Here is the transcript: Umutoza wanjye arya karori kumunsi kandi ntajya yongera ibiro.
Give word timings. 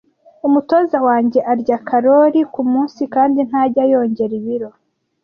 Umutoza 0.47 0.97
wanjye 1.07 1.39
arya 1.51 1.77
karori 1.87 2.41
kumunsi 2.53 3.01
kandi 3.13 3.39
ntajya 3.47 3.83
yongera 3.91 4.33
ibiro. 4.39 4.69